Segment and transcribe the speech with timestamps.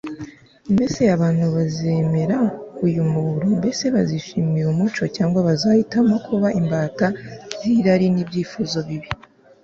[0.73, 2.37] mbese abantu bazemera
[2.85, 3.47] uyu muburo?
[3.59, 7.07] mbese bazishimira umucyo, cyangwa bazahitamo kuba imbata
[7.59, 9.09] z'irari n'ibyifuzo bibi